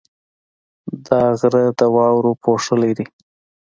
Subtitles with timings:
[1.05, 3.05] دا غره د واورو پوښلی دی.